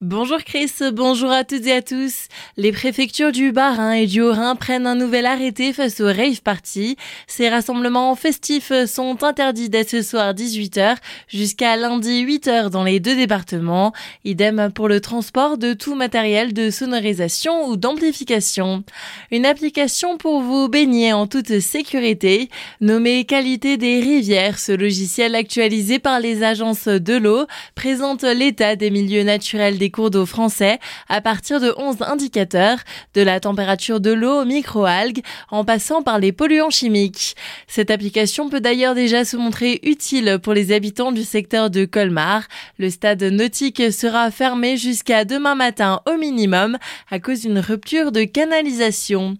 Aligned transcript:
Bonjour 0.00 0.38
Chris, 0.44 0.70
bonjour 0.92 1.32
à 1.32 1.42
toutes 1.42 1.66
et 1.66 1.72
à 1.72 1.82
tous. 1.82 2.28
Les 2.56 2.70
préfectures 2.70 3.32
du 3.32 3.50
Bas-Rhin 3.50 3.90
et 3.90 4.06
du 4.06 4.20
Haut-Rhin 4.20 4.54
prennent 4.54 4.86
un 4.86 4.94
nouvel 4.94 5.26
arrêté 5.26 5.72
face 5.72 6.00
aux 6.00 6.06
rave 6.06 6.40
parties. 6.40 6.96
Ces 7.26 7.48
rassemblements 7.48 8.14
festifs 8.14 8.70
sont 8.86 9.24
interdits 9.24 9.68
dès 9.68 9.82
ce 9.82 10.02
soir 10.02 10.34
18h 10.34 10.98
jusqu'à 11.26 11.76
lundi 11.76 12.24
8h 12.24 12.70
dans 12.70 12.84
les 12.84 13.00
deux 13.00 13.16
départements. 13.16 13.92
Idem 14.24 14.70
pour 14.72 14.86
le 14.86 15.00
transport 15.00 15.58
de 15.58 15.72
tout 15.72 15.96
matériel 15.96 16.52
de 16.52 16.70
sonorisation 16.70 17.66
ou 17.66 17.76
d'amplification. 17.76 18.84
Une 19.32 19.46
application 19.46 20.16
pour 20.16 20.42
vous 20.42 20.68
baigner 20.68 21.12
en 21.12 21.26
toute 21.26 21.58
sécurité, 21.58 22.50
nommée 22.80 23.24
Qualité 23.24 23.76
des 23.76 23.98
rivières. 23.98 24.60
Ce 24.60 24.70
logiciel 24.70 25.34
actualisé 25.34 25.98
par 25.98 26.20
les 26.20 26.44
agences 26.44 26.86
de 26.86 27.16
l'eau 27.16 27.46
présente 27.74 28.22
l'état 28.22 28.76
des 28.76 28.92
milieux 28.92 29.24
naturels 29.24 29.76
des 29.76 29.87
cours 29.90 30.10
d'eau 30.10 30.26
français 30.26 30.78
à 31.08 31.20
partir 31.20 31.60
de 31.60 31.72
11 31.76 32.02
indicateurs, 32.02 32.78
de 33.14 33.22
la 33.22 33.40
température 33.40 34.00
de 34.00 34.12
l'eau 34.12 34.42
aux 34.42 34.44
microalgues, 34.44 35.22
en 35.50 35.64
passant 35.64 36.02
par 36.02 36.18
les 36.18 36.32
polluants 36.32 36.70
chimiques. 36.70 37.34
Cette 37.66 37.90
application 37.90 38.48
peut 38.48 38.60
d'ailleurs 38.60 38.94
déjà 38.94 39.24
se 39.24 39.36
montrer 39.36 39.80
utile 39.82 40.38
pour 40.42 40.54
les 40.54 40.72
habitants 40.72 41.12
du 41.12 41.24
secteur 41.24 41.70
de 41.70 41.84
Colmar. 41.84 42.42
Le 42.78 42.90
stade 42.90 43.22
nautique 43.22 43.92
sera 43.92 44.30
fermé 44.30 44.76
jusqu'à 44.76 45.24
demain 45.24 45.54
matin 45.54 46.00
au 46.06 46.16
minimum 46.16 46.78
à 47.10 47.18
cause 47.18 47.40
d'une 47.40 47.58
rupture 47.58 48.12
de 48.12 48.24
canalisation. 48.24 49.36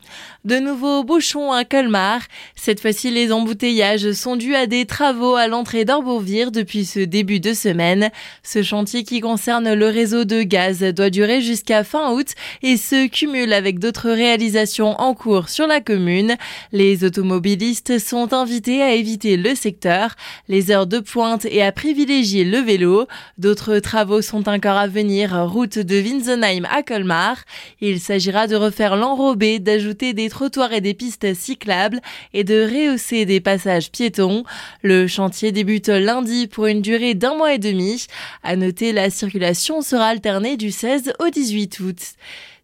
De 0.48 0.60
nouveaux 0.60 1.04
bouchons 1.04 1.52
à 1.52 1.66
Colmar. 1.66 2.22
Cette 2.56 2.80
fois-ci, 2.80 3.10
les 3.10 3.32
embouteillages 3.32 4.12
sont 4.12 4.34
dus 4.34 4.54
à 4.54 4.66
des 4.66 4.86
travaux 4.86 5.34
à 5.34 5.46
l'entrée 5.46 5.84
d'Orbourvire 5.84 6.50
depuis 6.50 6.86
ce 6.86 7.00
début 7.00 7.38
de 7.38 7.52
semaine. 7.52 8.08
Ce 8.42 8.62
chantier 8.62 9.04
qui 9.04 9.20
concerne 9.20 9.74
le 9.74 9.88
réseau 9.88 10.24
de 10.24 10.42
gaz 10.42 10.80
doit 10.80 11.10
durer 11.10 11.42
jusqu'à 11.42 11.84
fin 11.84 12.12
août 12.12 12.28
et 12.62 12.78
se 12.78 13.08
cumule 13.08 13.52
avec 13.52 13.78
d'autres 13.78 14.08
réalisations 14.08 14.98
en 14.98 15.12
cours 15.12 15.50
sur 15.50 15.66
la 15.66 15.82
commune. 15.82 16.36
Les 16.72 17.04
automobilistes 17.04 17.98
sont 17.98 18.32
invités 18.32 18.80
à 18.80 18.94
éviter 18.94 19.36
le 19.36 19.54
secteur, 19.54 20.14
les 20.48 20.70
heures 20.70 20.86
de 20.86 21.00
pointe 21.00 21.44
et 21.44 21.62
à 21.62 21.72
privilégier 21.72 22.44
le 22.44 22.60
vélo. 22.60 23.06
D'autres 23.36 23.80
travaux 23.80 24.22
sont 24.22 24.48
encore 24.48 24.78
à 24.78 24.88
venir, 24.88 25.46
route 25.46 25.78
de 25.78 26.00
Winsenheim 26.00 26.64
à 26.74 26.82
Colmar. 26.82 27.36
Il 27.82 28.00
s'agira 28.00 28.46
de 28.46 28.56
refaire 28.56 28.96
l'enrobé, 28.96 29.58
d'ajouter 29.58 30.14
des 30.14 30.30
trottoirs 30.38 30.72
et 30.72 30.80
des 30.80 30.94
pistes 30.94 31.34
cyclables 31.34 32.00
et 32.32 32.44
de 32.44 32.62
rehausser 32.62 33.24
des 33.26 33.40
passages 33.40 33.90
piétons. 33.90 34.44
Le 34.82 35.08
chantier 35.08 35.50
débute 35.50 35.88
lundi 35.88 36.46
pour 36.46 36.66
une 36.66 36.80
durée 36.80 37.14
d'un 37.14 37.34
mois 37.34 37.54
et 37.54 37.58
demi. 37.58 38.06
À 38.44 38.54
noter, 38.54 38.92
la 38.92 39.10
circulation 39.10 39.82
sera 39.82 40.06
alternée 40.06 40.56
du 40.56 40.70
16 40.70 41.14
au 41.18 41.28
18 41.28 41.80
août. 41.80 41.98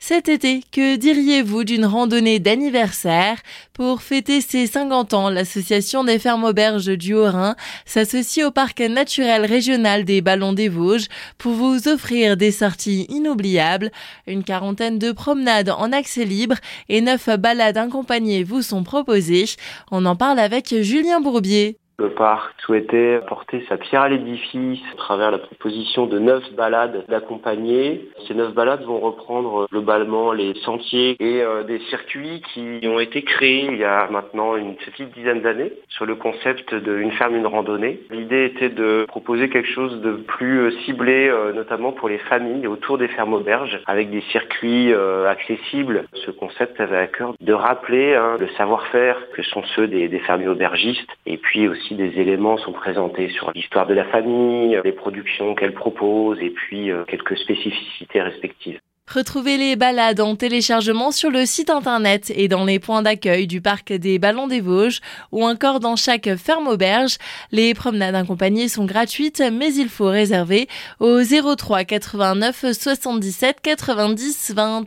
Cet 0.06 0.28
été, 0.28 0.60
que 0.70 0.97
diriez-vous 0.97 1.64
d'une 1.64 1.86
randonnée 1.86 2.38
d'anniversaire? 2.38 3.38
Pour 3.72 4.02
fêter 4.02 4.42
ses 4.42 4.66
50 4.66 5.14
ans, 5.14 5.30
l'association 5.30 6.05
des 6.05 6.19
fermes 6.19 6.44
auberges 6.44 6.94
du 6.98 7.14
Haut-Rhin 7.14 7.56
s'associe 7.86 8.44
au 8.44 8.50
parc 8.50 8.80
naturel 8.80 9.47
régional 9.47 10.05
des 10.05 10.20
Ballons 10.20 10.52
des 10.52 10.69
Vosges 10.69 11.08
pour 11.38 11.52
vous 11.52 11.88
offrir 11.88 12.36
des 12.36 12.50
sorties 12.50 13.06
inoubliables. 13.08 13.91
Une 14.27 14.44
quarantaine 14.44 14.98
de 14.98 15.10
promenades 15.10 15.70
en 15.70 15.91
accès 15.91 16.27
libre 16.27 16.56
et 16.91 17.00
neuf 17.00 17.30
balades 17.38 17.78
accompagnées 17.78 18.44
vous 18.44 18.60
sont 18.60 18.84
proposées. 18.84 19.47
On 19.91 20.05
en 20.05 20.16
parle 20.16 20.38
avec 20.38 20.82
Julien 20.82 21.22
Bourbier. 21.22 21.78
Le 21.97 22.11
parc 22.11 22.61
souhaitait 22.62 23.20
porter 23.28 23.64
sa 23.69 23.77
pierre 23.77 24.03
à 24.03 24.09
l'édifice 24.09 24.81
à 24.92 24.97
travers 24.97 25.31
la 25.31 25.39
proposition 25.39 26.06
de 26.06 26.19
neuf 26.19 26.42
balades 26.56 27.05
d'accompagner. 27.09 28.09
Ces 28.27 28.34
neuf 28.34 28.53
balades 28.53 28.83
vont 28.83 28.98
reprendre 28.98 29.69
globalement 29.70 30.33
les 30.33 30.55
sentiers 30.65 31.17
et 31.20 31.41
euh, 31.41 31.62
des 31.62 31.78
circuits 31.91 32.42
qui 32.53 32.81
ont 32.89 32.98
été 32.98 33.22
créés 33.22 33.69
il 33.70 33.77
y 33.77 33.84
a 33.84 34.09
maintenant 34.11 34.56
une 34.56 34.75
petite 34.75 35.15
dizaine 35.15 35.41
d'années 35.41 35.72
sur 35.89 36.05
le 36.05 36.16
concept 36.16 36.75
d'une 36.75 37.12
ferme, 37.12 37.37
une 37.37 37.47
randonnée. 37.47 38.00
L'idée 38.11 38.47
était 38.47 38.71
de 38.71 39.05
proposer 39.06 39.49
quelque 39.49 39.71
chose 39.71 40.00
de 40.00 40.15
plus 40.15 40.62
euh, 40.62 40.71
ciblé, 40.84 41.28
euh, 41.28 41.53
notamment 41.53 41.93
pour 41.93 42.09
les 42.09 42.19
familles 42.19 42.66
autour 42.66 42.99
des 42.99 43.09
fermes 43.09 43.34
auberges, 43.34 43.81
avec 43.87 44.11
des 44.11 44.22
circuits 44.32 44.93
accessibles. 45.28 46.06
Ce 46.15 46.32
concept 46.32 46.81
avait 46.81 46.97
à 46.97 47.06
cœur 47.06 47.34
de 47.41 47.53
rappeler 47.53 48.15
hein, 48.15 48.37
le 48.41 48.49
savoir-faire 48.56 49.16
que 49.32 49.43
sont 49.43 49.62
ceux 49.76 49.87
des, 49.87 50.09
des 50.09 50.19
fermiers 50.21 50.49
aubergistes 50.49 51.11
et 51.26 51.37
puis 51.37 51.69
aussi 51.69 51.84
des 51.93 52.19
éléments 52.19 52.56
sont 52.56 52.72
présentés 52.72 53.28
sur 53.28 53.50
l'histoire 53.55 53.87
de 53.87 53.93
la 53.93 54.06
famille, 54.06 54.81
les 54.83 54.93
productions 54.93 55.55
qu'elle 55.55 55.75
propose 55.75 56.39
et 56.41 56.50
puis 56.50 56.91
euh, 56.91 57.05
quelques 57.05 57.37
spécificités 57.37 58.22
respectives. 58.22 58.81
Retrouvez 59.06 59.59
les 59.59 59.77
balades 59.77 60.21
en 60.21 60.34
téléchargement 60.34 61.11
sur 61.11 61.31
le 61.31 61.44
site 61.44 61.69
internet 61.69 62.33
et 62.34 62.49
dans 62.49 62.65
les 62.65 62.78
points 62.78 63.03
d'accueil 63.03 63.47
du 63.47 63.61
parc 63.61 63.93
des 63.93 64.19
Ballons 64.19 64.47
des 64.47 64.62
Vosges 64.62 65.00
ou 65.31 65.44
encore 65.44 65.78
dans 65.78 65.94
chaque 65.94 66.34
ferme 66.37 66.69
auberge. 66.69 67.19
Les 67.53 67.75
promenades 67.75 68.15
accompagnées 68.15 68.67
sont 68.67 68.87
gratuites 68.87 69.43
mais 69.53 69.73
il 69.75 69.91
faut 69.91 70.09
réserver 70.09 70.69
au 71.00 71.21
03 71.23 71.84
89 71.84 72.73
77 72.73 73.61
90 73.61 74.55
20. 74.56 74.84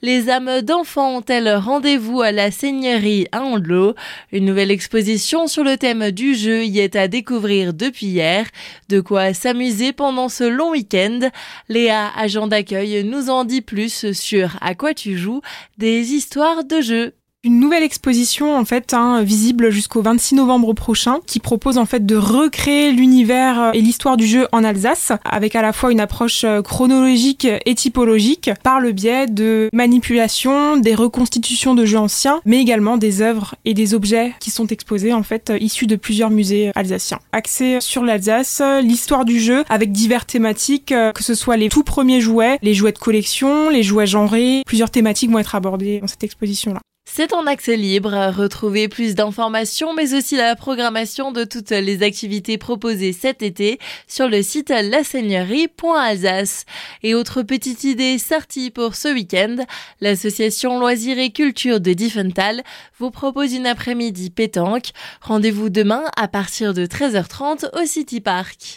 Les 0.00 0.30
âmes 0.30 0.60
d'enfants 0.62 1.16
ont-elles 1.16 1.52
rendez-vous 1.56 2.22
à 2.22 2.30
la 2.30 2.52
Seigneurie 2.52 3.26
à 3.32 3.42
Andelot? 3.42 3.94
Une 4.30 4.44
nouvelle 4.44 4.70
exposition 4.70 5.48
sur 5.48 5.64
le 5.64 5.76
thème 5.76 6.12
du 6.12 6.36
jeu 6.36 6.64
y 6.64 6.78
est 6.78 6.94
à 6.94 7.08
découvrir 7.08 7.74
depuis 7.74 8.06
hier. 8.06 8.46
De 8.88 9.00
quoi 9.00 9.34
s'amuser 9.34 9.92
pendant 9.92 10.28
ce 10.28 10.44
long 10.44 10.70
week-end. 10.70 11.30
Léa, 11.68 12.12
agent 12.16 12.46
d'accueil, 12.46 13.02
nous 13.02 13.28
en 13.28 13.42
dit 13.42 13.60
plus 13.60 14.12
sur 14.12 14.56
À 14.60 14.76
quoi 14.76 14.94
tu 14.94 15.18
joues, 15.18 15.40
des 15.78 16.12
histoires 16.12 16.62
de 16.62 16.80
jeux 16.80 17.14
une 17.44 17.60
nouvelle 17.60 17.84
exposition 17.84 18.56
en 18.56 18.64
fait 18.64 18.92
hein, 18.94 19.22
visible 19.22 19.70
jusqu'au 19.70 20.02
26 20.02 20.34
novembre 20.34 20.72
prochain 20.72 21.18
qui 21.24 21.38
propose 21.38 21.78
en 21.78 21.86
fait 21.86 22.04
de 22.04 22.16
recréer 22.16 22.90
l'univers 22.90 23.70
et 23.74 23.80
l'histoire 23.80 24.16
du 24.16 24.26
jeu 24.26 24.48
en 24.50 24.64
Alsace 24.64 25.12
avec 25.24 25.54
à 25.54 25.62
la 25.62 25.72
fois 25.72 25.92
une 25.92 26.00
approche 26.00 26.42
euh, 26.42 26.62
chronologique 26.62 27.46
et 27.64 27.74
typologique 27.76 28.50
par 28.64 28.80
le 28.80 28.90
biais 28.90 29.28
de 29.28 29.70
manipulation, 29.72 30.78
des 30.78 30.96
reconstitutions 30.96 31.76
de 31.76 31.84
jeux 31.84 31.98
anciens 31.98 32.40
mais 32.44 32.60
également 32.60 32.96
des 32.96 33.22
œuvres 33.22 33.54
et 33.64 33.72
des 33.72 33.94
objets 33.94 34.34
qui 34.40 34.50
sont 34.50 34.66
exposés 34.66 35.12
en 35.12 35.22
fait 35.22 35.52
issus 35.60 35.86
de 35.86 35.94
plusieurs 35.94 36.30
musées 36.30 36.72
alsaciens. 36.74 37.20
Axé 37.30 37.78
sur 37.80 38.02
l'Alsace, 38.02 38.60
l'histoire 38.82 39.24
du 39.24 39.38
jeu 39.38 39.62
avec 39.68 39.92
divers 39.92 40.26
thématiques 40.26 40.90
euh, 40.90 41.12
que 41.12 41.22
ce 41.22 41.34
soit 41.34 41.56
les 41.56 41.68
tout 41.68 41.84
premiers 41.84 42.20
jouets, 42.20 42.58
les 42.62 42.74
jouets 42.74 42.92
de 42.92 42.98
collection, 42.98 43.70
les 43.70 43.84
jouets 43.84 44.08
genrés, 44.08 44.64
plusieurs 44.66 44.90
thématiques 44.90 45.30
vont 45.30 45.38
être 45.38 45.54
abordées 45.54 46.00
dans 46.00 46.08
cette 46.08 46.24
exposition 46.24 46.74
là. 46.74 46.80
C'est 47.10 47.32
en 47.32 47.46
accès 47.46 47.76
libre. 47.76 48.12
Retrouvez 48.36 48.86
plus 48.86 49.14
d'informations, 49.16 49.92
mais 49.92 50.14
aussi 50.14 50.36
la 50.36 50.54
programmation 50.54 51.32
de 51.32 51.42
toutes 51.42 51.70
les 51.70 52.04
activités 52.04 52.58
proposées 52.58 53.12
cet 53.12 53.42
été 53.42 53.80
sur 54.06 54.28
le 54.28 54.42
site 54.42 54.68
laseigneurie.alsace. 54.68 56.64
Et 57.02 57.14
autre 57.14 57.42
petite 57.42 57.82
idée 57.82 58.18
sortie 58.18 58.70
pour 58.70 58.94
ce 58.94 59.12
week-end, 59.12 59.56
l'association 60.00 60.78
Loisirs 60.78 61.18
et 61.18 61.30
Culture 61.30 61.80
de 61.80 61.92
Diffental 61.92 62.62
vous 62.98 63.10
propose 63.10 63.52
une 63.52 63.66
après-midi 63.66 64.30
pétanque. 64.30 64.90
Rendez-vous 65.20 65.70
demain 65.70 66.04
à 66.16 66.28
partir 66.28 66.72
de 66.72 66.86
13h30 66.86 67.82
au 67.82 67.86
City 67.86 68.20
Park. 68.20 68.76